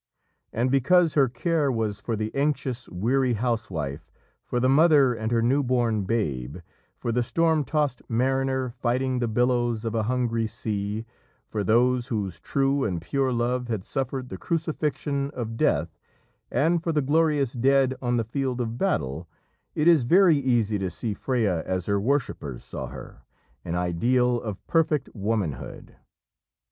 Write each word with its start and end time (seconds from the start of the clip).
And 0.51 0.71
because 0.71 1.13
her 1.13 1.29
care 1.29 1.71
was 1.71 1.99
for 2.01 2.15
the 2.15 2.33
anxious, 2.33 2.89
weary 2.89 3.33
housewife, 3.33 4.11
for 4.43 4.59
the 4.59 4.67
mother 4.67 5.13
and 5.13 5.31
her 5.31 5.43
new 5.43 5.61
born 5.61 6.05
babe, 6.05 6.57
for 6.95 7.11
the 7.11 7.21
storm 7.21 7.63
tossed 7.63 8.01
mariner, 8.09 8.71
fighting 8.71 9.19
the 9.19 9.27
billows 9.27 9.85
of 9.85 9.93
a 9.93 10.01
hungry 10.09 10.47
sea, 10.47 11.05
for 11.45 11.63
those 11.63 12.07
whose 12.07 12.39
true 12.39 12.83
and 12.83 12.99
pure 12.99 13.31
love 13.31 13.67
had 13.67 13.83
suffered 13.83 14.29
the 14.29 14.39
crucifixion 14.39 15.29
of 15.35 15.55
death, 15.55 15.99
and 16.49 16.81
for 16.81 16.91
the 16.91 17.03
glorious 17.03 17.53
dead 17.53 17.93
on 18.01 18.17
the 18.17 18.23
field 18.23 18.59
of 18.59 18.79
battle, 18.79 19.27
it 19.75 19.87
is 19.87 20.01
very 20.01 20.35
easy 20.39 20.79
to 20.79 20.89
see 20.89 21.13
Freya 21.13 21.61
as 21.67 21.85
her 21.85 22.01
worshippers 22.01 22.63
saw 22.63 22.87
her 22.87 23.21
an 23.63 23.75
ideal 23.75 24.41
of 24.41 24.65
perfect 24.65 25.09
womanhood. 25.13 25.95